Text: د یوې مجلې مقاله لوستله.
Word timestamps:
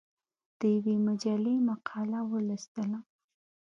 د 0.59 0.61
یوې 0.75 0.95
مجلې 1.07 1.55
مقاله 1.69 2.19
لوستله. 2.47 2.99